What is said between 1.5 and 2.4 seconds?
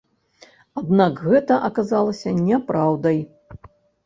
аказалася